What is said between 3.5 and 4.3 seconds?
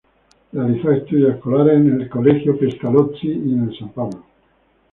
en el San Pablo.